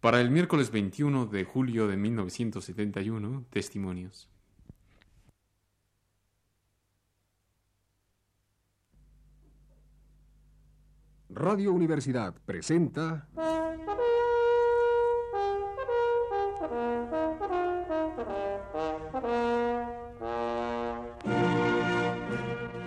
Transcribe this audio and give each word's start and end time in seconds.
Para 0.00 0.20
el 0.20 0.30
miércoles 0.30 0.70
21 0.70 1.26
de 1.26 1.44
julio 1.44 1.88
de 1.88 1.96
1971, 1.96 3.44
testimonios. 3.50 4.28
Radio 11.28 11.72
Universidad 11.72 12.34
presenta... 12.46 13.28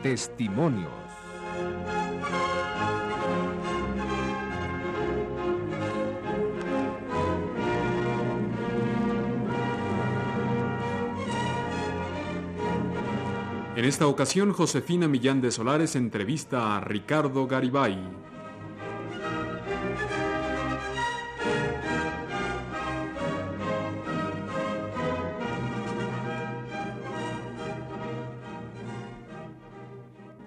Testimonios. 0.02 0.90
En 13.82 13.88
esta 13.88 14.06
ocasión, 14.06 14.54
Josefina 14.54 15.08
Millán 15.08 15.42
de 15.42 15.50
Solares 15.50 15.96
entrevista 15.96 16.78
a 16.78 16.82
Ricardo 16.82 17.48
Garibay. 17.48 17.98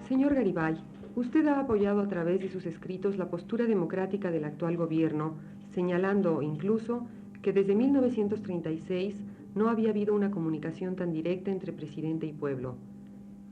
Señor 0.07 0.33
Garibay, 0.33 0.81
usted 1.17 1.45
ha 1.47 1.59
apoyado 1.59 1.99
a 1.99 2.07
través 2.07 2.39
de 2.39 2.49
sus 2.49 2.65
escritos 2.65 3.17
la 3.17 3.29
postura 3.29 3.65
democrática 3.65 4.31
del 4.31 4.45
actual 4.45 4.77
gobierno, 4.77 5.35
señalando 5.73 6.41
incluso 6.41 7.05
que 7.41 7.51
desde 7.51 7.75
1936 7.75 9.17
no 9.55 9.67
había 9.67 9.89
habido 9.89 10.15
una 10.15 10.31
comunicación 10.31 10.95
tan 10.95 11.11
directa 11.11 11.51
entre 11.51 11.73
presidente 11.73 12.27
y 12.27 12.31
pueblo. 12.31 12.77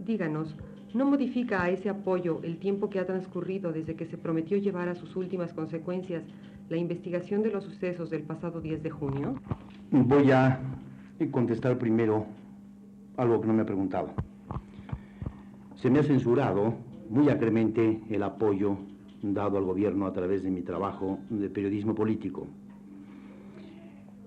Díganos, 0.05 0.55
¿no 0.93 1.05
modifica 1.05 1.63
a 1.63 1.69
ese 1.69 1.89
apoyo 1.89 2.41
el 2.43 2.57
tiempo 2.57 2.89
que 2.89 2.99
ha 2.99 3.05
transcurrido 3.05 3.71
desde 3.71 3.95
que 3.95 4.05
se 4.05 4.17
prometió 4.17 4.57
llevar 4.57 4.89
a 4.89 4.95
sus 4.95 5.15
últimas 5.15 5.53
consecuencias 5.53 6.23
la 6.69 6.77
investigación 6.77 7.41
de 7.41 7.51
los 7.51 7.63
sucesos 7.63 8.09
del 8.09 8.23
pasado 8.23 8.59
10 8.59 8.83
de 8.83 8.89
junio? 8.89 9.35
Voy 9.91 10.31
a 10.31 10.59
contestar 11.31 11.77
primero 11.77 12.25
algo 13.15 13.39
que 13.39 13.47
no 13.47 13.53
me 13.53 13.61
ha 13.61 13.65
preguntado. 13.65 14.09
Se 15.75 15.89
me 15.89 15.99
ha 15.99 16.03
censurado 16.03 16.73
muy 17.09 17.29
acremente 17.29 18.01
el 18.09 18.23
apoyo 18.23 18.77
dado 19.21 19.57
al 19.57 19.63
gobierno 19.63 20.05
a 20.05 20.13
través 20.13 20.43
de 20.43 20.51
mi 20.51 20.61
trabajo 20.63 21.19
de 21.29 21.49
periodismo 21.49 21.95
político. 21.95 22.47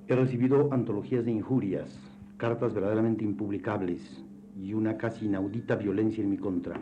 He 0.08 0.14
recibido 0.14 0.72
antologías 0.72 1.24
de 1.24 1.32
injurias, 1.32 1.98
cartas 2.38 2.72
verdaderamente 2.72 3.24
impublicables, 3.24 4.24
y 4.60 4.72
una 4.74 4.96
casi 4.96 5.26
inaudita 5.26 5.76
violencia 5.76 6.22
en 6.22 6.30
mi 6.30 6.38
contra. 6.38 6.80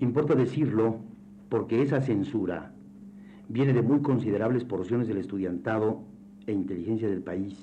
Importa 0.00 0.34
decirlo 0.34 0.98
porque 1.48 1.82
esa 1.82 2.00
censura 2.00 2.72
viene 3.48 3.72
de 3.72 3.82
muy 3.82 4.00
considerables 4.00 4.64
porciones 4.64 5.08
del 5.08 5.18
estudiantado 5.18 6.02
e 6.46 6.52
inteligencia 6.52 7.08
del 7.08 7.22
país, 7.22 7.56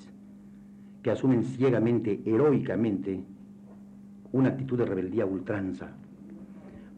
que 1.02 1.10
asumen 1.10 1.44
ciegamente, 1.44 2.20
heroicamente, 2.26 3.24
una 4.32 4.50
actitud 4.50 4.78
de 4.78 4.84
rebeldía 4.84 5.24
ultranza. 5.24 5.90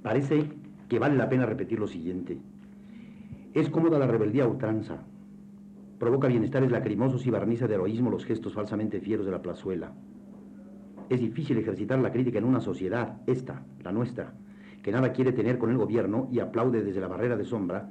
Parece 0.03 0.49
que 0.89 0.99
vale 0.99 1.17
la 1.17 1.29
pena 1.29 1.47
repetir 1.47 1.79
lo 1.79 1.87
siguiente. 1.87 2.39
Es 3.55 3.69
cómoda 3.71 3.99
la 3.99 4.07
rebeldía 4.07 4.49
ultranza. 4.49 5.03
Provoca 5.99 6.29
bienestares 6.29 6.71
lacrimosos 6.71 7.27
y 7.27 7.31
barniza 7.31 7.69
de 7.69 7.75
heroísmo 7.75 8.11
los 8.11 8.25
gestos 8.25 8.55
falsamente 8.55 9.01
fieros 9.01 9.27
de 9.27 9.33
la 9.33 9.43
plazuela. 9.43 9.93
Es 11.11 11.19
difícil 11.21 11.59
ejercitar 11.59 11.99
la 11.99 12.13
crítica 12.13 12.39
en 12.39 12.45
una 12.45 12.61
sociedad, 12.61 13.19
esta, 13.27 13.65
la 13.83 13.91
nuestra, 13.91 14.33
que 14.81 14.93
nada 14.93 15.13
quiere 15.13 15.33
tener 15.33 15.59
con 15.59 15.71
el 15.71 15.77
gobierno 15.77 16.29
y 16.31 16.39
aplaude 16.39 16.85
desde 16.85 17.01
la 17.01 17.09
barrera 17.09 17.37
de 17.37 17.45
sombra 17.45 17.91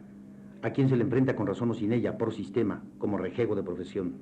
a 0.62 0.70
quien 0.72 0.88
se 0.88 0.96
le 0.96 1.04
enfrenta 1.04 1.36
con 1.36 1.46
razón 1.46 1.70
o 1.70 1.74
sin 1.74 1.92
ella, 1.92 2.18
por 2.18 2.34
sistema, 2.34 2.82
como 2.98 3.18
rejego 3.18 3.56
de 3.56 3.64
profesión. 3.64 4.14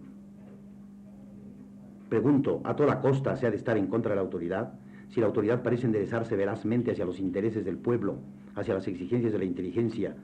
Pregunto, 2.09 2.61
¿a 2.63 2.75
toda 2.75 2.99
costa 2.99 3.35
se 3.35 3.45
ha 3.45 3.51
de 3.51 3.57
estar 3.57 3.77
en 3.77 3.85
contra 3.85 4.11
de 4.11 4.15
la 4.15 4.21
autoridad? 4.23 4.73
Si 5.09 5.19
la 5.19 5.27
autoridad 5.27 5.61
parece 5.61 5.85
enderezarse 5.85 6.35
verazmente 6.35 6.91
hacia 6.91 7.05
los 7.05 7.19
intereses 7.19 7.65
del 7.65 7.77
pueblo, 7.77 8.17
hacia 8.55 8.73
las 8.73 8.87
exigencias 8.87 9.31
de 9.31 9.39
la 9.39 9.45
inteligencia, 9.45 10.15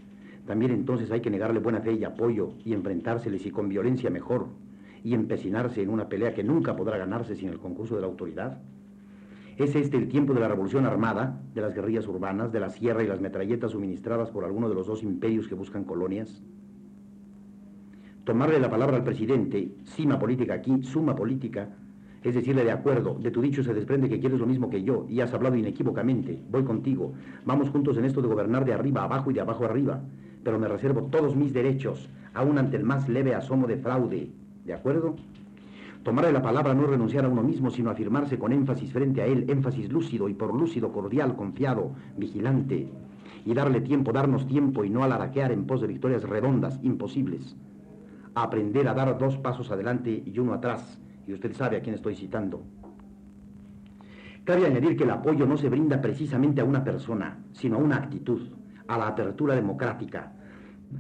también 0.48 0.72
entonces 0.72 1.12
hay 1.12 1.22
que 1.22 1.30
negarle 1.30 1.60
buena 1.60 1.82
fe 1.82 1.94
y 1.94 2.04
apoyo 2.04 2.54
y 2.66 2.74
enfrentárseles 2.74 3.46
y 3.46 3.52
con 3.52 3.70
violencia 3.70 4.10
mejor, 4.10 4.48
y 5.04 5.14
empecinarse 5.14 5.82
en 5.82 5.90
una 5.90 6.08
pelea 6.08 6.34
que 6.34 6.44
nunca 6.44 6.76
podrá 6.76 6.98
ganarse 6.98 7.36
sin 7.36 7.50
el 7.50 7.60
concurso 7.60 7.96
de 7.96 8.02
la 8.02 8.08
autoridad? 8.08 8.62
¿Es 9.58 9.76
este 9.76 9.98
el 9.98 10.08
tiempo 10.08 10.34
de 10.34 10.40
la 10.40 10.48
revolución 10.48 10.86
armada, 10.86 11.42
de 11.54 11.62
las 11.62 11.76
guerrillas 11.76 12.08
urbanas, 12.08 12.52
de 12.52 12.60
la 12.60 12.70
sierra 12.70 13.04
y 13.04 13.08
las 13.08 13.22
metralletas 13.22 13.72
suministradas 13.72 14.32
por 14.32 14.46
alguno 14.46 14.68
de 14.68 14.76
los 14.76 14.88
dos 14.88 15.04
imperios 15.04 15.48
que 15.48 15.56
buscan 15.56 15.84
colonias? 15.84 16.42
Tomarle 18.24 18.60
la 18.60 18.70
palabra 18.70 18.98
al 18.98 19.04
presidente, 19.04 19.76
cima 19.84 20.18
política 20.18 20.56
aquí, 20.56 20.82
suma 20.82 21.16
política, 21.16 21.70
es 22.24 22.34
decirle 22.34 22.64
de 22.64 22.72
acuerdo, 22.72 23.16
de 23.20 23.32
tu 23.32 23.42
dicho 23.42 23.64
se 23.64 23.74
desprende 23.74 24.10
que 24.10 24.20
quieres 24.20 24.40
lo 24.40 24.46
mismo 24.46 24.70
que 24.70 24.82
yo 24.82 25.06
y 25.10 25.20
has 25.20 25.34
hablado 25.34 25.58
inequívocamente, 25.58 26.42
voy 26.50 26.64
contigo, 26.64 27.14
vamos 27.46 27.70
juntos 27.70 27.98
en 27.98 28.06
esto 28.06 28.22
de 28.22 28.30
gobernar 28.30 28.64
de 28.64 28.74
arriba 28.74 29.04
abajo 29.04 29.30
y 29.30 29.34
de 29.34 29.42
abajo 29.42 29.66
arriba, 29.66 30.02
pero 30.42 30.58
me 30.58 30.70
reservo 30.70 31.04
todos 31.12 31.36
mis 31.36 31.54
derechos, 31.54 32.10
aún 32.34 32.58
ante 32.58 32.78
el 32.78 32.86
más 32.86 33.10
leve 33.10 33.36
asomo 33.36 33.68
de 33.68 33.78
fraude, 33.78 34.32
¿De 34.66 34.74
acuerdo? 34.74 35.16
Tomarle 36.04 36.34
la 36.34 36.42
palabra 36.42 36.74
no 36.74 36.86
renunciar 36.86 37.26
a 37.26 37.30
uno 37.30 37.44
mismo, 37.44 37.72
sino 37.72 37.90
afirmarse 37.90 38.38
con 38.38 38.52
énfasis 38.52 38.92
frente 38.92 39.22
a 39.22 39.26
él, 39.26 39.46
énfasis 39.50 39.92
lúcido 39.92 40.28
y 40.28 40.34
por 40.34 40.54
lúcido, 40.54 40.92
cordial, 40.92 41.36
confiado, 41.36 41.92
vigilante. 42.18 42.90
Y 43.46 43.54
darle 43.54 43.82
tiempo, 43.82 44.12
darnos 44.12 44.46
tiempo 44.48 44.84
y 44.84 44.90
no 44.90 45.04
alaraquear 45.04 45.52
en 45.52 45.66
pos 45.66 45.82
de 45.82 45.88
victorias 45.88 46.24
redondas, 46.24 46.80
imposibles. 46.84 47.56
Aprender 48.36 48.88
a 48.88 48.94
dar 48.94 49.18
dos 49.18 49.38
pasos 49.38 49.72
adelante 49.72 50.24
y 50.26 50.40
uno 50.40 50.54
atrás. 50.54 51.00
Y 51.26 51.34
usted 51.34 51.54
sabe 51.54 51.78
a 51.78 51.82
quién 51.82 51.96
estoy 51.96 52.16
citando. 52.16 52.64
Cabe 54.44 54.66
añadir 54.66 54.98
que 54.98 55.04
el 55.06 55.12
apoyo 55.12 55.46
no 55.46 55.56
se 55.58 55.70
brinda 55.70 56.02
precisamente 56.02 56.60
a 56.60 56.66
una 56.66 56.84
persona, 56.84 57.40
sino 57.54 57.78
a 57.78 57.80
una 57.80 57.96
actitud, 57.96 58.42
a 58.88 58.98
la 58.98 59.08
apertura 59.08 59.56
democrática, 59.56 60.34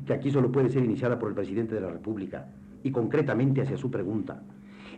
que 0.05 0.13
aquí 0.13 0.31
solo 0.31 0.49
puede 0.49 0.69
ser 0.69 0.83
iniciada 0.85 1.19
por 1.19 1.27
el 1.27 1.35
presidente 1.35 1.75
de 1.75 1.81
la 1.81 1.89
República 1.89 2.47
y 2.83 2.91
concretamente 2.91 3.61
hacia 3.61 3.77
su 3.77 3.89
pregunta. 3.89 4.43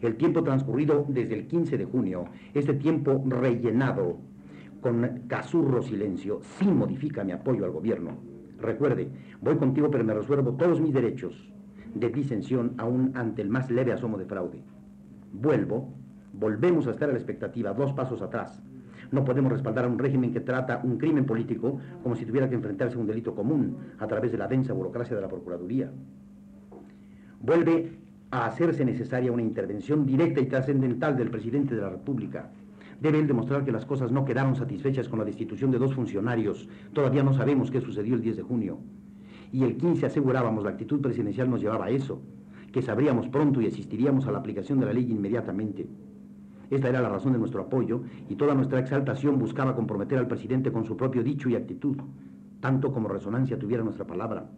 El 0.02 0.18
tiempo 0.18 0.44
transcurrido 0.44 1.06
desde 1.08 1.36
el 1.36 1.48
15 1.48 1.78
de 1.78 1.86
junio, 1.86 2.26
este 2.54 2.74
tiempo 2.74 3.24
rellenado 3.28 4.18
con 4.82 5.24
casurro 5.28 5.82
silencio, 5.82 6.42
sí 6.60 6.66
modifica 6.66 7.24
mi 7.24 7.32
apoyo 7.32 7.66
al 7.66 7.72
gobierno. 7.72 8.18
Recuerde, 8.60 9.10
voy 9.42 9.56
contigo 9.58 9.90
pero 9.90 10.04
me 10.04 10.14
resuelvo 10.14 10.54
todos 10.54 10.80
mis 10.80 10.94
derechos 10.94 11.52
de 11.94 12.10
disensión 12.10 12.74
aún 12.78 13.12
ante 13.16 13.42
el 13.42 13.50
más 13.50 13.72
leve 13.72 13.94
asomo 13.94 14.18
de 14.18 14.26
fraude. 14.26 14.62
Vuelvo, 15.32 15.94
volvemos 16.34 16.88
a 16.88 16.92
estar 16.92 17.10
a 17.10 17.14
la 17.14 17.18
expectativa, 17.18 17.74
dos 17.74 17.94
pasos 17.94 18.22
atrás. 18.22 18.62
No 19.12 19.24
podemos 19.24 19.52
respaldar 19.52 19.86
a 19.86 19.88
un 19.88 20.00
régimen 20.00 20.34
que 20.34 20.40
trata 20.42 20.82
un 20.84 20.98
crimen 20.98 21.26
político 21.26 21.80
como 22.04 22.16
si 22.16 22.26
tuviera 22.26 22.50
que 22.50 22.56
enfrentarse 22.56 22.98
a 22.98 23.00
un 23.00 23.08
delito 23.08 23.34
común 23.34 23.78
a 24.00 24.08
través 24.08 24.32
de 24.32 24.38
la 24.38 24.48
densa 24.48 24.74
burocracia 24.74 25.16
de 25.16 25.22
la 25.22 25.28
Procuraduría 25.28 25.92
vuelve 27.40 27.92
a 28.32 28.46
hacerse 28.46 28.84
necesaria 28.86 29.32
una 29.32 29.42
intervención 29.42 30.06
directa 30.06 30.42
y 30.42 30.48
trascendental 30.48 31.16
del 31.16 31.30
presidente 31.30 31.76
de 31.76 31.82
la 31.82 31.90
República. 31.90 32.52
Debe 33.00 33.20
él 33.20 33.28
demostrar 33.28 33.66
que 33.66 33.72
las 33.72 33.86
cosas 33.86 34.12
no 34.12 34.26
quedaron 34.26 34.56
satisfechas 34.56 35.10
con 35.10 35.20
la 35.20 35.26
destitución 35.26 35.72
de 35.72 35.80
dos 35.80 35.94
funcionarios. 35.94 36.68
Todavía 36.94 37.24
no 37.24 37.34
sabemos 37.34 37.72
qué 37.72 37.82
sucedió 37.82 38.16
el 38.16 38.22
10 38.22 38.38
de 38.38 38.44
junio. 38.44 38.80
Y 39.52 39.64
el 39.64 39.78
15 39.78 40.06
asegurábamos, 40.06 40.64
la 40.64 40.72
actitud 40.72 41.02
presidencial 41.02 41.50
nos 41.50 41.62
llevaba 41.62 41.86
a 41.86 41.90
eso, 41.90 42.22
que 42.72 42.82
sabríamos 42.82 43.28
pronto 43.28 43.62
y 43.62 43.68
asistiríamos 43.68 44.28
a 44.28 44.32
la 44.32 44.40
aplicación 44.40 44.80
de 44.80 44.86
la 44.86 44.94
ley 44.94 45.10
inmediatamente. 45.12 45.88
Esta 46.70 46.90
era 46.90 47.02
la 47.02 47.10
razón 47.10 47.34
de 47.34 47.40
nuestro 47.40 47.62
apoyo 47.62 48.02
y 48.28 48.36
toda 48.36 48.56
nuestra 48.56 48.80
exaltación 48.80 49.38
buscaba 49.38 49.76
comprometer 49.76 50.18
al 50.18 50.28
presidente 50.28 50.72
con 50.72 50.86
su 50.86 50.98
propio 50.98 51.24
dicho 51.24 51.50
y 51.50 51.56
actitud, 51.56 51.98
tanto 52.60 52.92
como 52.92 53.08
resonancia 53.08 53.60
tuviera 53.60 53.84
nuestra 53.84 54.06
palabra. 54.08 54.50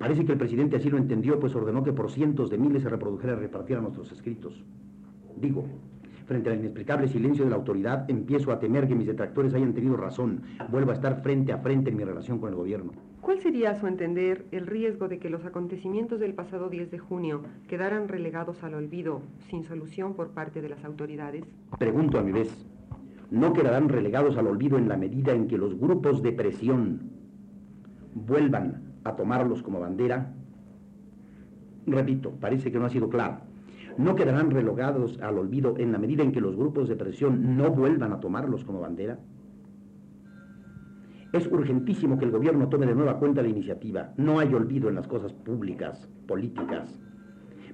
Parece 0.00 0.24
que 0.24 0.32
el 0.32 0.38
presidente 0.38 0.76
así 0.76 0.88
lo 0.88 0.96
entendió, 0.96 1.38
pues 1.38 1.54
ordenó 1.54 1.84
que 1.84 1.92
por 1.92 2.10
cientos 2.10 2.48
de 2.48 2.56
miles 2.56 2.82
se 2.82 2.88
reprodujera 2.88 3.34
y 3.34 3.36
repartiera 3.36 3.82
nuestros 3.82 4.10
escritos. 4.10 4.64
Digo, 5.36 5.66
frente 6.24 6.48
al 6.48 6.58
inexplicable 6.58 7.06
silencio 7.06 7.44
de 7.44 7.50
la 7.50 7.56
autoridad, 7.56 8.10
empiezo 8.10 8.50
a 8.50 8.58
temer 8.58 8.88
que 8.88 8.94
mis 8.94 9.06
detractores 9.06 9.52
hayan 9.52 9.74
tenido 9.74 9.98
razón. 9.98 10.40
Vuelvo 10.70 10.92
a 10.92 10.94
estar 10.94 11.20
frente 11.20 11.52
a 11.52 11.58
frente 11.58 11.90
en 11.90 11.98
mi 11.98 12.04
relación 12.04 12.38
con 12.38 12.48
el 12.48 12.54
gobierno. 12.54 12.92
¿Cuál 13.20 13.40
sería, 13.40 13.72
a 13.72 13.74
su 13.74 13.86
entender, 13.86 14.46
el 14.52 14.66
riesgo 14.66 15.06
de 15.06 15.18
que 15.18 15.28
los 15.28 15.44
acontecimientos 15.44 16.18
del 16.18 16.32
pasado 16.32 16.70
10 16.70 16.90
de 16.90 16.98
junio 16.98 17.42
quedaran 17.68 18.08
relegados 18.08 18.64
al 18.64 18.72
olvido 18.72 19.20
sin 19.50 19.64
solución 19.64 20.14
por 20.14 20.30
parte 20.30 20.62
de 20.62 20.70
las 20.70 20.82
autoridades? 20.82 21.44
Pregunto 21.78 22.18
a 22.18 22.22
mi 22.22 22.32
vez, 22.32 22.66
¿no 23.30 23.52
quedarán 23.52 23.90
relegados 23.90 24.38
al 24.38 24.46
olvido 24.46 24.78
en 24.78 24.88
la 24.88 24.96
medida 24.96 25.34
en 25.34 25.46
que 25.46 25.58
los 25.58 25.78
grupos 25.78 26.22
de 26.22 26.32
presión 26.32 27.02
vuelvan 28.14 28.89
a 29.04 29.16
tomarlos 29.16 29.62
como 29.62 29.80
bandera, 29.80 30.34
Repito, 31.86 32.30
parece 32.30 32.70
que 32.70 32.78
no 32.78 32.86
ha 32.86 32.90
sido 32.90 33.08
claro. 33.08 33.38
No 33.98 34.14
quedarán 34.14 34.50
relogados 34.50 35.18
al 35.20 35.38
olvido 35.38 35.74
en 35.78 35.92
la 35.92 35.98
medida 35.98 36.22
en 36.22 36.32
que 36.32 36.40
los 36.40 36.56
grupos 36.56 36.88
de 36.88 36.96
presión 36.96 37.56
no 37.56 37.70
vuelvan 37.70 38.12
a 38.12 38.20
tomarlos 38.20 38.64
como 38.64 38.80
bandera. 38.80 39.18
Es 41.32 41.46
urgentísimo 41.46 42.18
que 42.18 42.24
el 42.24 42.30
gobierno 42.30 42.68
tome 42.68 42.86
de 42.86 42.94
nueva 42.94 43.18
cuenta 43.18 43.42
la 43.42 43.48
iniciativa. 43.48 44.12
No 44.16 44.38
hay 44.38 44.52
olvido 44.52 44.88
en 44.88 44.96
las 44.96 45.06
cosas 45.06 45.32
públicas, 45.32 46.08
políticas. 46.26 47.00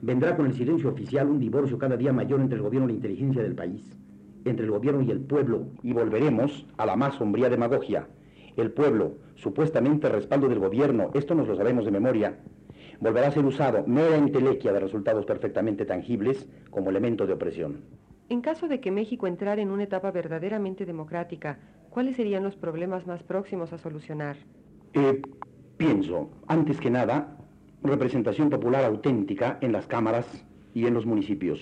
Vendrá 0.02 0.36
con 0.36 0.46
el 0.46 0.54
silencio 0.54 0.90
oficial 0.90 1.28
un 1.28 1.38
divorcio 1.38 1.78
cada 1.78 1.96
día 1.96 2.12
mayor 2.12 2.40
entre 2.40 2.56
el 2.56 2.62
gobierno 2.62 2.88
y 2.88 2.92
la 2.92 2.96
inteligencia 2.96 3.42
del 3.42 3.54
país, 3.54 3.96
entre 4.44 4.66
el 4.66 4.70
gobierno 4.70 5.02
y 5.02 5.10
el 5.10 5.20
pueblo, 5.20 5.68
y 5.82 5.92
volveremos 5.94 6.66
a 6.76 6.84
la 6.84 6.96
más 6.96 7.14
sombría 7.14 7.48
demagogia. 7.48 8.06
El 8.56 8.72
pueblo, 8.72 9.18
supuestamente 9.34 10.08
respaldo 10.08 10.48
del 10.48 10.58
gobierno, 10.58 11.10
esto 11.12 11.34
nos 11.34 11.46
lo 11.46 11.56
sabemos 11.56 11.84
de 11.84 11.90
memoria, 11.90 12.38
volverá 13.00 13.28
a 13.28 13.32
ser 13.32 13.44
usado 13.44 13.84
mera 13.86 14.16
intelequia 14.16 14.72
de 14.72 14.80
resultados 14.80 15.26
perfectamente 15.26 15.84
tangibles 15.84 16.48
como 16.70 16.88
elemento 16.88 17.26
de 17.26 17.34
opresión. 17.34 17.82
En 18.28 18.40
caso 18.40 18.66
de 18.66 18.80
que 18.80 18.90
México 18.90 19.26
entrara 19.26 19.60
en 19.60 19.70
una 19.70 19.84
etapa 19.84 20.10
verdaderamente 20.10 20.86
democrática, 20.86 21.58
¿cuáles 21.90 22.16
serían 22.16 22.44
los 22.44 22.56
problemas 22.56 23.06
más 23.06 23.22
próximos 23.22 23.72
a 23.72 23.78
solucionar? 23.78 24.36
Eh, 24.94 25.20
pienso, 25.76 26.30
antes 26.48 26.80
que 26.80 26.90
nada, 26.90 27.36
representación 27.82 28.48
popular 28.48 28.84
auténtica 28.84 29.58
en 29.60 29.72
las 29.72 29.86
cámaras 29.86 30.26
y 30.72 30.86
en 30.86 30.94
los 30.94 31.04
municipios. 31.04 31.60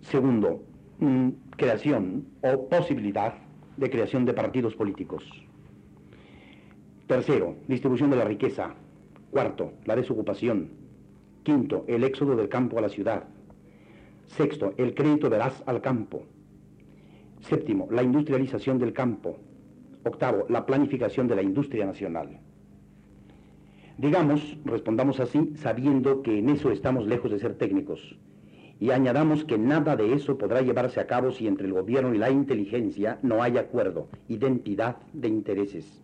Segundo, 0.00 0.62
mm, 1.00 1.28
creación 1.56 2.24
o 2.42 2.68
posibilidad 2.68 3.34
de 3.78 3.90
creación 3.90 4.24
de 4.24 4.34
partidos 4.34 4.74
políticos. 4.74 5.24
Tercero, 7.06 7.56
distribución 7.68 8.10
de 8.10 8.16
la 8.16 8.24
riqueza. 8.24 8.74
Cuarto, 9.30 9.72
la 9.84 9.96
desocupación. 9.96 10.70
Quinto, 11.42 11.84
el 11.86 12.04
éxodo 12.04 12.36
del 12.36 12.48
campo 12.48 12.78
a 12.78 12.82
la 12.82 12.88
ciudad. 12.88 13.24
Sexto, 14.26 14.74
el 14.76 14.94
crédito 14.94 15.30
veraz 15.30 15.62
al 15.66 15.80
campo. 15.80 16.24
Séptimo, 17.40 17.88
la 17.90 18.02
industrialización 18.02 18.78
del 18.78 18.92
campo. 18.92 19.38
Octavo, 20.04 20.44
la 20.48 20.66
planificación 20.66 21.28
de 21.28 21.36
la 21.36 21.42
industria 21.42 21.86
nacional. 21.86 22.40
Digamos, 23.96 24.56
respondamos 24.64 25.18
así, 25.20 25.52
sabiendo 25.56 26.22
que 26.22 26.38
en 26.38 26.50
eso 26.50 26.70
estamos 26.70 27.06
lejos 27.06 27.30
de 27.30 27.38
ser 27.38 27.54
técnicos. 27.54 28.18
Y 28.80 28.90
añadamos 28.90 29.44
que 29.44 29.58
nada 29.58 29.96
de 29.96 30.12
eso 30.12 30.38
podrá 30.38 30.62
llevarse 30.62 31.00
a 31.00 31.06
cabo 31.06 31.32
si 31.32 31.48
entre 31.48 31.66
el 31.66 31.72
gobierno 31.72 32.14
y 32.14 32.18
la 32.18 32.30
inteligencia 32.30 33.18
no 33.22 33.42
hay 33.42 33.58
acuerdo, 33.58 34.08
identidad 34.28 34.96
de 35.12 35.28
intereses. 35.28 36.00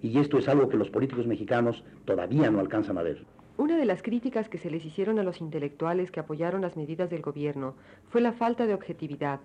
Y 0.00 0.18
esto 0.18 0.38
es 0.38 0.48
algo 0.48 0.68
que 0.68 0.78
los 0.78 0.90
políticos 0.90 1.26
mexicanos 1.26 1.84
todavía 2.04 2.50
no 2.50 2.60
alcanzan 2.60 2.98
a 2.98 3.02
ver. 3.02 3.24
Una 3.58 3.76
de 3.76 3.84
las 3.84 4.02
críticas 4.02 4.48
que 4.48 4.58
se 4.58 4.70
les 4.70 4.84
hicieron 4.84 5.18
a 5.18 5.22
los 5.22 5.40
intelectuales 5.40 6.10
que 6.10 6.20
apoyaron 6.20 6.62
las 6.62 6.76
medidas 6.76 7.10
del 7.10 7.20
gobierno 7.20 7.74
fue 8.08 8.22
la 8.22 8.32
falta 8.32 8.66
de 8.66 8.74
objetividad, 8.74 9.40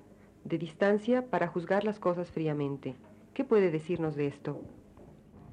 de 0.46 0.58
distancia 0.58 1.26
para 1.30 1.48
juzgar 1.48 1.84
las 1.84 2.00
cosas 2.00 2.32
fríamente. 2.32 2.96
¿Qué 3.34 3.44
puede 3.44 3.70
decirnos 3.70 4.16
de 4.16 4.28
esto? 4.28 4.62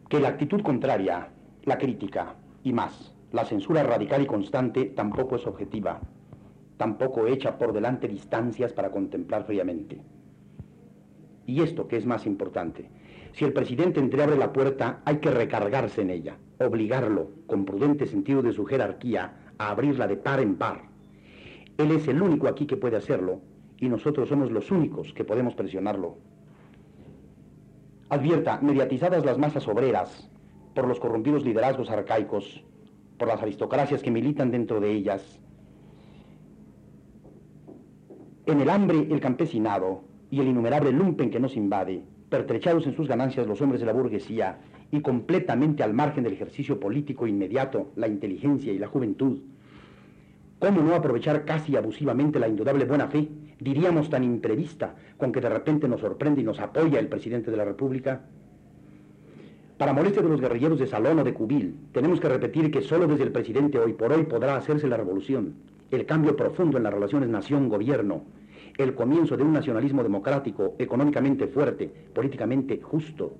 Que 0.09 0.21
la 0.21 0.29
actitud 0.29 0.63
contraria, 0.63 1.29
la 1.65 1.77
crítica 1.77 2.37
y 2.63 2.73
más, 2.73 3.13
la 3.33 3.45
censura 3.45 3.83
radical 3.83 4.23
y 4.23 4.27
constante 4.27 4.85
tampoco 4.87 5.37
es 5.37 5.47
objetiva, 5.47 6.01
tampoco 6.77 7.27
echa 7.27 7.59
por 7.59 7.73
delante 7.73 8.09
distancias 8.09 8.73
para 8.73 8.91
contemplar 8.91 9.45
fríamente. 9.45 10.01
Y 11.47 11.63
esto, 11.63 11.87
que 11.89 11.97
es 11.97 12.07
más 12.07 12.27
importante, 12.27 12.91
si 13.33 13.45
el 13.45 13.53
presidente 13.53 14.01
entreabre 14.01 14.37
la 14.37 14.53
puerta, 14.53 15.03
hay 15.05 15.19
que 15.19 15.31
recargarse 15.31 16.03
en 16.03 16.11
ella, 16.11 16.39
obligarlo, 16.59 17.31
con 17.47 17.65
prudente 17.65 18.07
sentido 18.07 18.43
de 18.43 18.53
su 18.53 18.65
jerarquía, 18.65 19.53
a 19.59 19.71
abrirla 19.71 20.07
de 20.07 20.17
par 20.17 20.41
en 20.41 20.57
par. 20.57 20.83
Él 21.77 21.91
es 21.91 22.09
el 22.09 22.23
único 22.23 22.49
aquí 22.49 22.67
que 22.67 22.77
puede 22.77 22.97
hacerlo 22.97 23.41
y 23.79 23.89
nosotros 23.89 24.29
somos 24.29 24.51
los 24.51 24.71
únicos 24.71 25.13
que 25.13 25.25
podemos 25.25 25.55
presionarlo. 25.55 26.17
Advierta, 28.09 28.61
mediatizadas 28.63 29.25
las 29.25 29.39
masas 29.39 29.67
obreras 29.67 30.31
por 30.75 30.87
los 30.87 31.01
corrompidos 31.01 31.45
liderazgos 31.45 31.91
arcaicos, 31.91 32.65
por 33.19 33.29
las 33.29 33.43
aristocracias 33.43 34.03
que 34.03 34.11
militan 34.11 34.51
dentro 34.51 34.81
de 34.81 34.93
ellas, 34.93 35.41
en 38.47 38.61
el 38.61 38.69
hambre 38.69 39.07
el 39.11 39.21
campesinado 39.21 40.03
y 40.31 40.41
el 40.41 40.49
innumerable 40.49 40.93
lumpen 40.93 41.31
que 41.31 41.41
nos 41.41 41.57
invade, 41.57 42.03
pertrechados 42.29 42.87
en 42.87 42.95
sus 42.95 43.09
ganancias 43.09 43.47
los 43.47 43.61
hombres 43.63 43.81
de 43.81 43.87
la 43.87 43.93
burguesía 43.93 44.59
y 44.91 45.01
completamente 45.01 45.83
al 45.83 45.95
margen 45.95 46.25
del 46.25 46.35
ejercicio 46.35 46.79
político 46.79 47.27
inmediato, 47.27 47.93
la 47.97 48.07
inteligencia 48.07 48.73
y 48.73 48.79
la 48.79 48.89
juventud. 48.89 49.41
¿Cómo 50.59 50.83
no 50.83 50.95
aprovechar 50.95 51.45
casi 51.45 51.77
abusivamente 51.77 52.39
la 52.39 52.49
indudable 52.49 52.85
buena 52.85 53.09
fe, 53.09 53.29
diríamos 53.61 54.11
tan 54.11 54.25
imprevista, 54.25 54.95
con 55.17 55.33
que 55.33 55.41
de 55.41 55.49
repente 55.49 55.89
nos 55.89 56.01
sorprende 56.01 56.43
y 56.43 56.45
nos 56.45 56.61
apoya 56.61 56.99
el 56.99 57.09
presidente 57.09 57.51
de 57.51 57.57
la 57.57 57.65
República? 57.65 58.23
Para 59.79 59.93
molestia 59.93 60.23
de 60.23 60.29
los 60.29 60.41
guerrilleros 60.41 60.79
de 60.79 60.87
Salón 60.87 61.19
o 61.19 61.25
de 61.25 61.35
Cubil, 61.35 61.77
tenemos 61.93 62.21
que 62.21 62.29
repetir 62.29 62.71
que 62.71 62.83
solo 62.83 63.07
desde 63.07 63.25
el 63.25 63.33
presidente 63.33 63.79
hoy 63.79 63.95
por 63.95 64.13
hoy 64.13 64.25
podrá 64.25 64.57
hacerse 64.57 64.87
la 64.87 64.97
revolución, 64.97 65.55
el 65.95 66.07
cambio 66.07 66.37
profundo 66.37 66.77
en 66.77 66.85
las 66.85 66.95
relaciones 66.95 67.29
nación-gobierno, 67.29 68.25
el 68.77 68.95
comienzo 68.95 69.37
de 69.37 69.45
un 69.45 69.53
nacionalismo 69.53 70.03
democrático, 70.03 70.75
económicamente 70.79 71.47
fuerte, 71.47 71.91
políticamente 72.13 72.81
justo. 72.83 73.37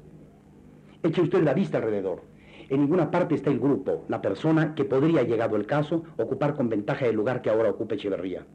Eche 1.03 1.23
usted 1.23 1.43
la 1.43 1.55
vista 1.55 1.79
alrededor. 1.79 2.23
En 2.69 2.81
ninguna 2.81 3.11
parte 3.11 3.35
está 3.35 3.51
el 3.51 3.59
grupo, 3.59 4.05
la 4.09 4.23
persona 4.23 4.75
que 4.75 4.85
podría, 4.85 5.23
llegado 5.23 5.57
el 5.57 5.67
caso, 5.67 6.05
ocupar 6.17 6.55
con 6.55 6.69
ventaja 6.69 7.07
el 7.07 7.17
lugar 7.17 7.43
que 7.43 7.51
ahora 7.51 7.71
ocupa 7.71 7.95
Echeverría. 7.95 8.47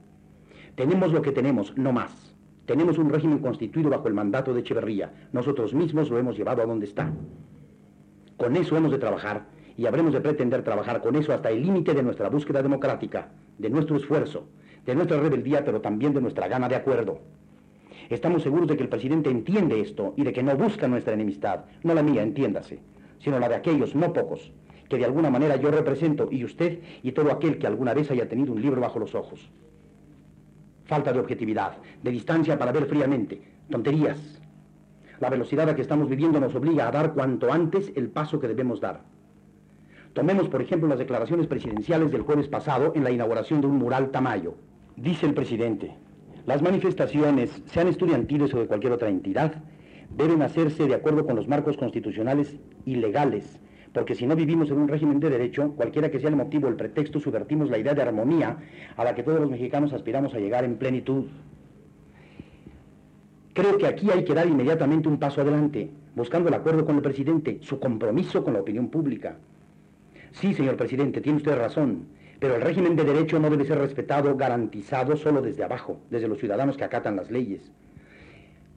Tenemos 0.75 1.11
lo 1.11 1.21
que 1.21 1.31
tenemos, 1.31 1.77
no 1.77 1.91
más. 1.91 2.35
Tenemos 2.65 2.97
un 2.97 3.09
régimen 3.09 3.39
constituido 3.39 3.89
bajo 3.89 4.07
el 4.07 4.13
mandato 4.13 4.53
de 4.53 4.61
Echeverría. 4.61 5.27
Nosotros 5.31 5.73
mismos 5.73 6.09
lo 6.09 6.17
hemos 6.17 6.37
llevado 6.37 6.61
a 6.61 6.65
donde 6.65 6.85
está. 6.85 7.11
Con 8.37 8.55
eso 8.55 8.77
hemos 8.77 8.91
de 8.91 8.97
trabajar 8.97 9.47
y 9.79 9.87
habremos 9.87 10.11
de 10.11 10.19
pretender 10.19 10.61
trabajar 10.61 11.01
con 11.01 11.15
eso 11.15 11.31
hasta 11.31 11.49
el 11.49 11.61
límite 11.61 11.93
de 11.93 12.03
nuestra 12.03 12.27
búsqueda 12.27 12.61
democrática, 12.61 13.29
de 13.57 13.69
nuestro 13.69 13.95
esfuerzo, 13.95 14.49
de 14.85 14.93
nuestra 14.93 15.21
rebeldía, 15.21 15.63
pero 15.63 15.79
también 15.79 16.13
de 16.13 16.19
nuestra 16.19 16.49
gana 16.49 16.67
de 16.67 16.75
acuerdo. 16.75 17.21
Estamos 18.09 18.43
seguros 18.43 18.67
de 18.67 18.75
que 18.75 18.83
el 18.83 18.89
presidente 18.89 19.29
entiende 19.29 19.79
esto 19.79 20.13
y 20.17 20.23
de 20.23 20.33
que 20.33 20.43
no 20.43 20.53
busca 20.57 20.89
nuestra 20.89 21.13
enemistad, 21.13 21.61
no 21.83 21.93
la 21.93 22.03
mía, 22.03 22.23
entiéndase, 22.23 22.79
sino 23.19 23.39
la 23.39 23.47
de 23.47 23.55
aquellos, 23.55 23.95
no 23.95 24.11
pocos, 24.11 24.51
que 24.89 24.97
de 24.97 25.05
alguna 25.05 25.29
manera 25.29 25.55
yo 25.55 25.71
represento, 25.71 26.27
y 26.29 26.43
usted 26.43 26.79
y 27.01 27.13
todo 27.13 27.31
aquel 27.31 27.57
que 27.57 27.67
alguna 27.67 27.93
vez 27.93 28.11
haya 28.11 28.27
tenido 28.27 28.51
un 28.51 28.61
libro 28.61 28.81
bajo 28.81 28.99
los 28.99 29.15
ojos. 29.15 29.49
Falta 30.83 31.13
de 31.13 31.19
objetividad, 31.21 31.77
de 32.03 32.11
distancia 32.11 32.59
para 32.59 32.73
ver 32.73 32.85
fríamente, 32.87 33.41
tonterías. 33.69 34.41
La 35.21 35.29
velocidad 35.29 35.69
a 35.69 35.75
que 35.75 35.83
estamos 35.83 36.09
viviendo 36.09 36.37
nos 36.41 36.53
obliga 36.53 36.85
a 36.85 36.91
dar 36.91 37.13
cuanto 37.13 37.53
antes 37.53 37.93
el 37.95 38.09
paso 38.09 38.41
que 38.41 38.49
debemos 38.49 38.81
dar. 38.81 39.18
Tomemos, 40.19 40.49
por 40.49 40.61
ejemplo, 40.61 40.89
las 40.89 40.99
declaraciones 40.99 41.47
presidenciales 41.47 42.11
del 42.11 42.23
jueves 42.23 42.49
pasado 42.49 42.91
en 42.93 43.05
la 43.05 43.11
inauguración 43.11 43.61
de 43.61 43.67
un 43.67 43.77
mural 43.77 44.11
Tamayo. 44.11 44.55
Dice 44.97 45.25
el 45.25 45.33
presidente, 45.33 45.95
las 46.45 46.61
manifestaciones, 46.61 47.63
sean 47.67 47.87
estudiantiles 47.87 48.53
o 48.53 48.59
de 48.59 48.67
cualquier 48.67 48.91
otra 48.91 49.07
entidad, 49.07 49.63
deben 50.09 50.41
hacerse 50.41 50.87
de 50.87 50.95
acuerdo 50.95 51.25
con 51.25 51.37
los 51.37 51.47
marcos 51.47 51.77
constitucionales 51.77 52.59
y 52.83 52.95
legales, 52.95 53.61
porque 53.93 54.13
si 54.13 54.27
no 54.27 54.35
vivimos 54.35 54.69
en 54.71 54.79
un 54.79 54.89
régimen 54.89 55.21
de 55.21 55.29
derecho, 55.29 55.71
cualquiera 55.77 56.11
que 56.11 56.19
sea 56.19 56.27
el 56.27 56.35
motivo 56.35 56.67
o 56.67 56.69
el 56.69 56.75
pretexto, 56.75 57.21
subvertimos 57.21 57.69
la 57.69 57.77
idea 57.77 57.93
de 57.93 58.01
armonía 58.01 58.57
a 58.97 59.05
la 59.05 59.15
que 59.15 59.23
todos 59.23 59.39
los 59.39 59.49
mexicanos 59.49 59.93
aspiramos 59.93 60.33
a 60.33 60.39
llegar 60.39 60.65
en 60.65 60.75
plenitud. 60.75 61.27
Creo 63.53 63.77
que 63.77 63.87
aquí 63.87 64.11
hay 64.11 64.25
que 64.25 64.33
dar 64.33 64.47
inmediatamente 64.47 65.07
un 65.07 65.17
paso 65.17 65.39
adelante, 65.39 65.89
buscando 66.13 66.49
el 66.49 66.55
acuerdo 66.55 66.85
con 66.85 66.97
el 66.97 67.01
presidente, 67.01 67.59
su 67.61 67.79
compromiso 67.79 68.43
con 68.43 68.51
la 68.51 68.59
opinión 68.59 68.89
pública. 68.89 69.37
Sí, 70.31 70.53
señor 70.53 70.77
presidente, 70.77 71.21
tiene 71.21 71.37
usted 71.37 71.57
razón. 71.57 72.07
Pero 72.39 72.55
el 72.55 72.61
régimen 72.61 72.95
de 72.95 73.03
derecho 73.03 73.39
no 73.39 73.49
debe 73.49 73.65
ser 73.65 73.79
respetado, 73.79 74.35
garantizado 74.37 75.17
solo 75.17 75.41
desde 75.41 75.63
abajo, 75.63 75.99
desde 76.09 76.27
los 76.27 76.39
ciudadanos 76.39 76.77
que 76.77 76.85
acatan 76.85 77.17
las 77.17 77.29
leyes. 77.29 77.71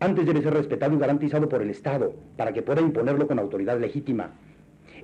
Antes 0.01 0.27
debe 0.27 0.43
ser 0.43 0.55
respetado 0.55 0.97
y 0.97 0.99
garantizado 0.99 1.49
por 1.49 1.63
el 1.63 1.71
Estado, 1.71 2.13
para 2.37 2.53
que 2.53 2.63
pueda 2.63 2.81
imponerlo 2.81 3.29
con 3.29 3.39
autoridad 3.39 3.79
legítima. 3.79 4.31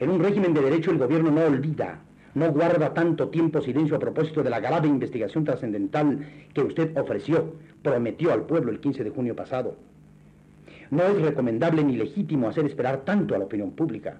En 0.01 0.11
un 0.11 0.21
régimen 0.21 0.55
de 0.55 0.63
derecho 0.63 0.91
el 0.91 0.99
gobierno 0.99 1.31
no 1.31 1.45
olvida, 1.45 2.01
no 2.35 2.51
guarda 2.51 2.95
tanto 2.95 3.29
tiempo 3.29 3.61
silencio 3.61 3.97
a 3.97 4.01
propósito 4.01 4.43
de 4.43 4.51
la 4.51 4.61
grave 4.61 4.89
investigación 4.89 5.45
trascendental 5.45 6.27
que 6.53 6.63
usted 6.63 6.97
ofreció, 6.97 7.55
prometió 7.83 8.33
al 8.33 8.43
pueblo 8.43 8.73
el 8.73 8.81
15 8.81 9.05
de 9.05 9.11
junio 9.11 9.37
pasado. 9.37 9.77
No 10.91 11.05
es 11.05 11.21
recomendable 11.23 11.85
ni 11.85 11.97
legítimo 11.97 12.49
hacer 12.49 12.65
esperar 12.67 13.05
tanto 13.05 13.35
a 13.35 13.39
la 13.39 13.45
opinión 13.45 13.71
pública. 13.73 14.19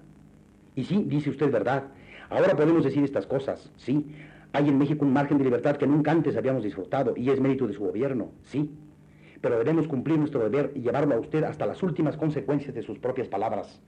Y 0.75 0.85
sí, 0.85 1.03
dice 1.07 1.29
usted 1.29 1.51
verdad, 1.51 1.83
ahora 2.29 2.55
podemos 2.55 2.83
decir 2.83 3.03
estas 3.03 3.25
cosas, 3.25 3.71
sí, 3.77 4.05
hay 4.51 4.67
en 4.67 4.77
México 4.77 5.05
un 5.05 5.13
margen 5.13 5.37
de 5.37 5.43
libertad 5.43 5.77
que 5.77 5.87
nunca 5.87 6.11
antes 6.11 6.35
habíamos 6.35 6.63
disfrutado 6.63 7.13
y 7.15 7.29
es 7.29 7.39
mérito 7.39 7.67
de 7.67 7.73
su 7.73 7.83
gobierno, 7.83 8.31
sí. 8.43 8.71
Pero 9.41 9.57
debemos 9.57 9.87
cumplir 9.87 10.17
nuestro 10.17 10.41
deber 10.41 10.71
y 10.75 10.81
llevarlo 10.81 11.15
a 11.15 11.19
usted 11.19 11.43
hasta 11.43 11.65
las 11.65 11.81
últimas 11.83 12.17
consecuencias 12.17 12.73
de 12.73 12.81
sus 12.81 12.99
propias 12.99 13.27
palabras. 13.27 13.79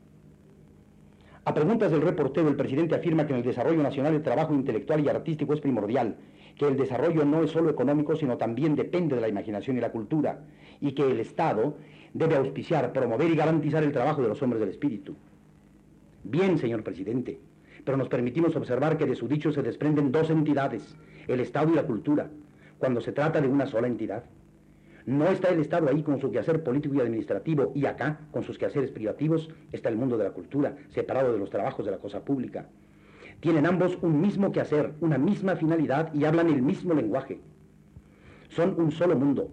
A 1.43 1.53
preguntas 1.55 1.91
del 1.91 2.01
reportero, 2.01 2.47
el 2.47 2.55
presidente 2.55 2.93
afirma 2.93 3.25
que 3.25 3.33
en 3.33 3.39
el 3.39 3.45
desarrollo 3.45 3.81
nacional 3.81 4.13
el 4.13 4.21
trabajo 4.21 4.53
intelectual 4.53 5.03
y 5.03 5.09
artístico 5.09 5.53
es 5.53 5.59
primordial, 5.59 6.15
que 6.55 6.67
el 6.67 6.77
desarrollo 6.77 7.25
no 7.25 7.43
es 7.43 7.49
solo 7.49 7.71
económico, 7.71 8.15
sino 8.15 8.37
también 8.37 8.75
depende 8.75 9.15
de 9.15 9.21
la 9.21 9.27
imaginación 9.27 9.77
y 9.77 9.81
la 9.81 9.91
cultura, 9.91 10.41
y 10.79 10.91
que 10.91 11.09
el 11.09 11.19
Estado 11.19 11.75
debe 12.13 12.35
auspiciar, 12.35 12.93
promover 12.93 13.31
y 13.31 13.35
garantizar 13.35 13.83
el 13.83 13.91
trabajo 13.91 14.21
de 14.21 14.27
los 14.27 14.41
hombres 14.43 14.59
del 14.59 14.69
espíritu. 14.69 15.15
Bien, 16.23 16.59
señor 16.59 16.83
presidente, 16.83 17.39
pero 17.83 17.97
nos 17.97 18.09
permitimos 18.09 18.55
observar 18.55 18.97
que 18.97 19.05
de 19.05 19.15
su 19.15 19.27
dicho 19.27 19.51
se 19.51 19.61
desprenden 19.61 20.11
dos 20.11 20.29
entidades, 20.29 20.95
el 21.27 21.39
Estado 21.39 21.71
y 21.71 21.75
la 21.75 21.83
cultura, 21.83 22.29
cuando 22.77 23.01
se 23.01 23.11
trata 23.11 23.41
de 23.41 23.47
una 23.47 23.65
sola 23.65 23.87
entidad. 23.87 24.23
No 25.05 25.27
está 25.27 25.49
el 25.49 25.59
Estado 25.59 25.89
ahí 25.89 26.03
con 26.03 26.19
su 26.19 26.31
quehacer 26.31 26.63
político 26.63 26.95
y 26.95 26.99
administrativo 26.99 27.71
y 27.73 27.85
acá, 27.85 28.19
con 28.31 28.43
sus 28.43 28.57
quehaceres 28.57 28.91
privativos, 28.91 29.49
está 29.71 29.89
el 29.89 29.97
mundo 29.97 30.17
de 30.17 30.25
la 30.25 30.31
cultura, 30.31 30.75
separado 30.89 31.33
de 31.33 31.39
los 31.39 31.49
trabajos 31.49 31.85
de 31.85 31.91
la 31.91 31.97
cosa 31.97 32.23
pública. 32.23 32.67
Tienen 33.39 33.65
ambos 33.65 33.97
un 34.01 34.21
mismo 34.21 34.51
quehacer, 34.51 34.93
una 35.01 35.17
misma 35.17 35.55
finalidad 35.55 36.13
y 36.13 36.25
hablan 36.25 36.49
el 36.49 36.61
mismo 36.61 36.93
lenguaje. 36.93 37.39
Son 38.49 38.79
un 38.79 38.91
solo 38.91 39.15
mundo. 39.15 39.49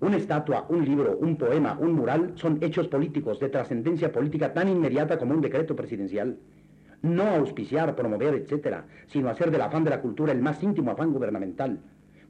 Una 0.00 0.18
estatua, 0.18 0.66
un 0.68 0.84
libro, 0.84 1.16
un 1.16 1.36
poema, 1.38 1.78
un 1.80 1.94
mural 1.94 2.32
son 2.34 2.58
hechos 2.60 2.88
políticos 2.88 3.40
de 3.40 3.48
trascendencia 3.48 4.12
política 4.12 4.52
tan 4.52 4.68
inmediata 4.68 5.18
como 5.18 5.32
un 5.32 5.40
decreto 5.40 5.74
presidencial. 5.74 6.38
No 7.02 7.24
auspiciar, 7.24 7.94
promover, 7.94 8.34
etcétera, 8.34 8.86
sino 9.06 9.28
hacer 9.28 9.50
del 9.50 9.62
afán 9.62 9.84
de 9.84 9.90
la 9.90 10.00
cultura 10.00 10.32
el 10.32 10.40
más 10.40 10.62
íntimo 10.62 10.90
afán 10.90 11.12
gubernamental. 11.12 11.80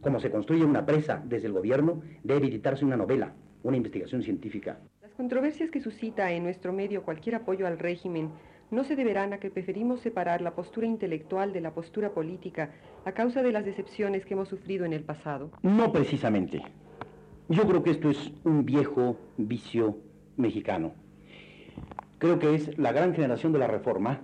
Como 0.00 0.20
se 0.20 0.30
construye 0.30 0.64
una 0.64 0.87
presa 0.87 1.23
desde 1.25 1.46
el 1.46 1.52
gobierno, 1.52 2.02
debe 2.23 2.46
editarse 2.46 2.85
una 2.85 2.96
novela, 2.96 3.32
una 3.62 3.76
investigación 3.76 4.23
científica. 4.23 4.78
Las 5.02 5.14
controversias 5.14 5.70
que 5.70 5.80
suscita 5.80 6.30
en 6.32 6.44
nuestro 6.44 6.73
medio 6.73 7.02
cualquier 7.02 7.37
apoyo 7.37 7.66
al 7.66 7.78
régimen 7.78 8.30
no 8.70 8.85
se 8.85 8.96
deberán 8.96 9.32
a 9.32 9.38
que 9.38 9.50
preferimos 9.50 10.00
separar 10.00 10.40
la 10.42 10.54
postura 10.54 10.87
intelectual 10.87 11.52
de 11.52 11.61
la 11.61 11.73
postura 11.73 12.11
política 12.11 12.70
a 13.04 13.12
causa 13.12 13.42
de 13.42 13.52
las 13.52 13.64
decepciones 13.64 14.26
que 14.26 14.35
hemos 14.35 14.49
sufrido 14.49 14.85
en 14.85 14.92
el 14.92 15.04
pasado. 15.04 15.50
No 15.62 15.92
precisamente. 15.92 16.62
Yo 17.49 17.66
creo 17.66 17.82
que 17.82 17.90
esto 17.90 18.11
es 18.11 18.32
un 18.44 18.64
viejo 18.64 19.16
vicio 19.37 19.99
mexicano. 20.37 20.94
Creo 22.18 22.38
que 22.38 22.54
es 22.54 22.76
la 22.76 22.92
gran 22.92 23.14
generación 23.14 23.52
de 23.52 23.61
la 23.61 23.68
reforma 23.68 24.20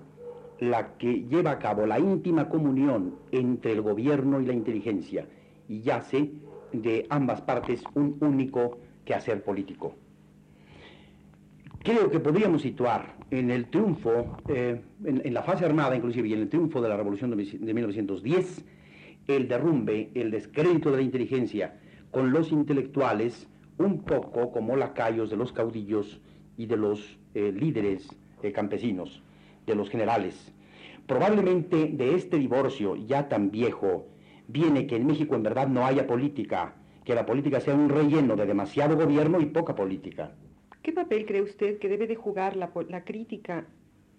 la 0.63 0.97
que 0.97 1.25
lleva 1.25 1.51
a 1.51 1.59
cabo 1.59 1.87
la 1.87 1.99
íntima 1.99 2.49
comunión 2.49 3.17
entre 3.33 3.73
el 3.73 3.83
gobierno 3.83 4.41
y 4.41 4.47
la 4.47 4.53
inteligencia 4.53 5.27
y 5.69 5.81
yace 5.81 6.31
de 6.73 7.05
ambas 7.11 7.41
partes 7.41 7.83
un 7.95 8.17
único 8.21 8.79
quehacer 9.05 9.43
político. 9.43 9.97
Creo 11.83 12.09
que 12.13 12.21
podríamos 12.21 12.63
situar 12.63 13.17
en 13.33 13.51
el 13.51 13.71
triunfo, 13.71 14.37
eh, 14.47 14.81
en, 15.05 15.35
la 15.35 15.43
fase 15.43 15.65
armada 15.65 15.97
inclusive, 15.97 16.29
y 16.29 16.35
en 16.35 16.43
el 16.43 16.49
triunfo 16.49 16.81
de 16.81 16.89
la 16.89 16.97
Revolución 16.97 17.37
de, 17.37 17.45
de 17.45 17.75
1910, 17.75 18.65
el 19.27 19.49
derrumbe, 19.49 20.13
el 20.15 20.31
descrédito 20.31 20.93
de 20.93 20.99
la 20.99 21.03
inteligencia 21.03 21.81
con 22.13 22.31
los 22.31 22.53
intelectuales, 22.53 23.49
un 23.79 24.03
poco 24.05 24.53
como 24.53 24.77
lacayos 24.77 25.29
de 25.29 25.37
los 25.37 25.53
caudillos 25.53 26.21
y 26.57 26.67
de 26.67 26.77
los 26.77 27.19
eh, 27.35 27.51
líderes 27.51 28.17
eh, 28.45 28.53
campesinos, 28.53 29.25
de 29.67 29.75
los 29.75 29.91
generales. 29.91 30.53
Probablemente 31.07 31.87
de 31.93 32.15
este 32.15 32.39
divorcio 32.39 32.97
ya 32.97 33.29
tan 33.29 33.51
viejo 33.51 34.07
viene 34.49 34.87
que 34.87 34.97
en 34.97 35.07
México 35.07 35.35
en 35.35 35.43
verdad 35.43 35.69
no 35.69 35.85
haya 35.85 36.07
política, 36.07 36.75
que 37.05 37.15
la 37.15 37.27
política 37.27 37.61
sea 37.61 37.75
un 37.75 37.89
relleno 37.89 38.37
de 38.37 38.47
demasiado 38.47 38.97
gobierno 38.97 39.41
y 39.41 39.47
poca 39.47 39.75
política. 39.75 40.33
¿Qué 40.83 40.93
papel 40.93 41.27
cree 41.27 41.43
usted 41.43 41.79
que 41.79 41.89
debe 41.89 42.07
de 42.07 42.17
jugar 42.17 42.57
la, 42.57 42.71
la 42.89 43.05
crítica 43.05 43.67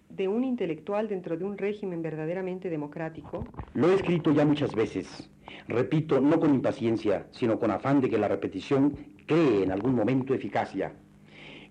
de 0.08 0.28
un 0.28 0.44
intelectual 0.44 1.08
dentro 1.08 1.36
de 1.36 1.44
un 1.44 1.58
régimen 1.58 2.02
verdaderamente 2.02 2.70
democrático? 2.70 3.46
Lo 3.74 3.90
he 3.90 3.94
escrito 3.94 4.32
ya 4.32 4.44
muchas 4.44 4.74
veces. 4.74 5.30
Repito, 5.68 6.20
no 6.20 6.38
con 6.40 6.54
impaciencia, 6.54 7.26
sino 7.30 7.58
con 7.58 7.70
afán 7.70 8.00
de 8.00 8.10
que 8.10 8.18
la 8.18 8.28
repetición 8.28 8.96
cree 9.26 9.62
en 9.62 9.72
algún 9.72 9.94
momento 9.94 10.34
eficacia. 10.34 10.94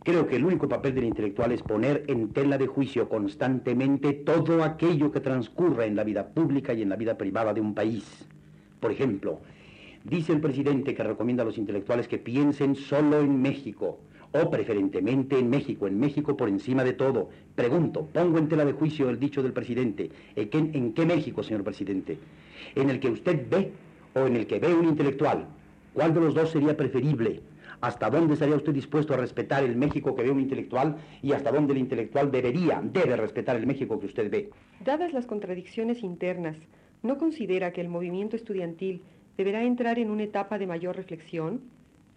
Creo 0.03 0.27
que 0.27 0.35
el 0.35 0.43
único 0.43 0.67
papel 0.67 0.95
del 0.95 1.05
intelectual 1.05 1.53
es 1.53 1.63
poner 1.63 2.03
en 2.07 2.33
tela 2.33 2.57
de 2.57 2.67
juicio 2.67 3.07
constantemente 3.07 4.11
todo 4.11 4.61
aquello 4.61 5.13
que 5.13 5.21
transcurra 5.21 5.85
en 5.85 5.95
la 5.95 6.03
vida 6.03 6.27
pública 6.27 6.73
y 6.73 6.81
en 6.81 6.89
la 6.89 6.97
vida 6.97 7.17
privada 7.17 7.53
de 7.53 7.61
un 7.61 7.73
país. 7.73 8.03
Por 8.81 8.91
ejemplo, 8.91 9.39
dice 10.03 10.33
el 10.33 10.41
presidente 10.41 10.93
que 10.93 11.03
recomienda 11.03 11.43
a 11.43 11.45
los 11.45 11.57
intelectuales 11.57 12.09
que 12.09 12.17
piensen 12.17 12.75
solo 12.75 13.21
en 13.21 13.41
México, 13.41 13.97
o 14.33 14.49
preferentemente 14.49 15.39
en 15.39 15.49
México, 15.49 15.87
en 15.87 15.97
México 15.97 16.35
por 16.35 16.49
encima 16.49 16.83
de 16.83 16.93
todo. 16.93 17.29
Pregunto, 17.55 18.05
pongo 18.11 18.39
en 18.39 18.49
tela 18.49 18.65
de 18.65 18.73
juicio 18.73 19.09
el 19.09 19.19
dicho 19.19 19.41
del 19.41 19.53
presidente. 19.53 20.09
¿En 20.35 20.49
qué, 20.49 20.57
en 20.57 20.91
qué 20.91 21.05
México, 21.05 21.43
señor 21.43 21.63
presidente? 21.63 22.17
¿En 22.75 22.89
el 22.89 22.99
que 22.99 23.09
usted 23.09 23.45
ve 23.49 23.71
o 24.15 24.27
en 24.27 24.35
el 24.35 24.47
que 24.47 24.59
ve 24.59 24.73
un 24.73 24.85
intelectual? 24.85 25.45
¿Cuál 25.93 26.13
de 26.13 26.19
los 26.19 26.33
dos 26.33 26.49
sería 26.49 26.75
preferible? 26.75 27.52
¿Hasta 27.83 28.09
dónde 28.09 28.33
estaría 28.33 28.55
usted 28.55 28.73
dispuesto 28.73 29.13
a 29.13 29.17
respetar 29.17 29.63
el 29.63 29.75
México 29.75 30.15
que 30.15 30.23
ve 30.23 30.31
un 30.31 30.39
intelectual 30.39 30.95
y 31.21 31.33
hasta 31.33 31.51
dónde 31.51 31.73
el 31.73 31.79
intelectual 31.79 32.31
debería, 32.31 32.81
debe 32.81 33.17
respetar 33.17 33.57
el 33.57 33.67
México 33.67 33.99
que 33.99 34.05
usted 34.05 34.31
ve? 34.31 34.49
Dadas 34.85 35.11
las 35.11 35.25
contradicciones 35.25 36.01
internas, 36.01 36.55
¿No 37.03 37.17
considera 37.17 37.73
que 37.73 37.81
el 37.81 37.89
movimiento 37.89 38.37
estudiantil 38.37 39.03
deberá 39.35 39.61
entrar 39.65 39.99
en 39.99 40.09
una 40.09 40.23
etapa 40.23 40.57
de 40.57 40.67
mayor 40.67 40.95
reflexión? 40.95 41.59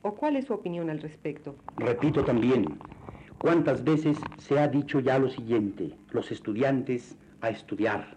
¿O 0.02 0.14
cuál 0.14 0.36
es 0.36 0.44
su 0.44 0.52
opinión 0.52 0.90
al 0.90 1.00
respecto? 1.00 1.56
Repito 1.76 2.24
también, 2.24 2.78
¿cuántas 3.38 3.82
veces 3.82 4.16
se 4.38 4.60
ha 4.60 4.68
dicho 4.68 5.00
ya 5.00 5.18
lo 5.18 5.28
siguiente? 5.28 5.90
Los 6.12 6.30
estudiantes 6.30 7.18
a 7.40 7.50
estudiar. 7.50 8.16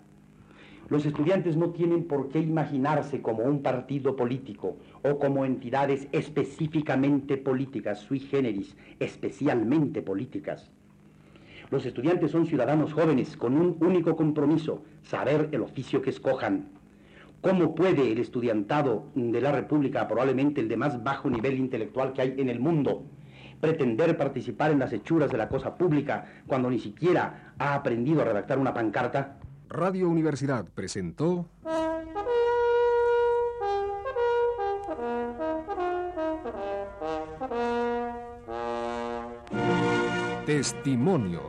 Los 0.90 1.06
estudiantes 1.06 1.56
no 1.56 1.70
tienen 1.70 2.06
por 2.06 2.30
qué 2.30 2.40
imaginarse 2.40 3.22
como 3.22 3.44
un 3.44 3.62
partido 3.62 4.16
político 4.16 4.78
o 5.04 5.20
como 5.20 5.46
entidades 5.46 6.08
específicamente 6.12 7.38
políticas, 7.38 8.00
sui 8.00 8.20
generis, 8.20 8.76
especialmente 9.00 10.02
políticas. 10.02 10.72
Los 11.70 11.86
estudiantes 11.86 12.32
son 12.32 12.48
ciudadanos 12.48 12.94
jóvenes 12.94 13.38
con 13.38 13.56
un 13.56 13.78
único 13.82 14.16
compromiso, 14.16 14.82
saber 15.04 15.50
el 15.52 15.62
oficio 15.62 16.02
que 16.02 16.10
escojan. 16.10 16.70
¿Cómo 17.42 17.76
puede 17.76 18.12
el 18.12 18.18
estudiantado 18.18 19.06
de 19.14 19.42
la 19.42 19.52
República, 19.52 20.08
probablemente 20.08 20.60
el 20.60 20.68
de 20.68 20.78
más 20.78 21.04
bajo 21.04 21.30
nivel 21.30 21.60
intelectual 21.60 22.14
que 22.14 22.24
hay 22.24 22.34
en 22.40 22.50
el 22.50 22.60
mundo, 22.60 23.04
pretender 23.62 24.18
participar 24.18 24.72
en 24.72 24.80
las 24.80 24.92
hechuras 24.92 25.30
de 25.30 25.38
la 25.38 25.50
cosa 25.50 25.78
pública 25.78 26.26
cuando 26.48 26.72
ni 26.72 26.80
siquiera 26.80 27.54
ha 27.60 27.76
aprendido 27.76 28.22
a 28.22 28.26
redactar 28.26 28.58
una 28.58 28.74
pancarta? 28.74 29.38
Radio 29.70 30.10
Universidad 30.10 30.66
presentó... 30.74 31.46
Testimonios. 40.48 41.44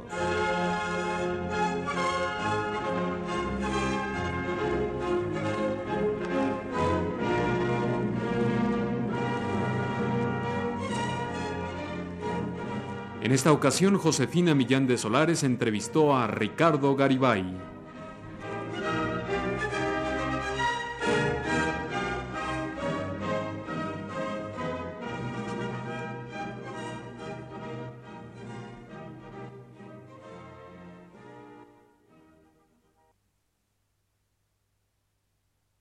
En 13.22 13.32
esta 13.32 13.52
ocasión, 13.52 13.96
Josefina 13.96 14.54
Millán 14.54 14.86
de 14.86 14.98
Solares 14.98 15.42
entrevistó 15.42 16.14
a 16.14 16.26
Ricardo 16.26 16.94
Garibay. 16.94 17.79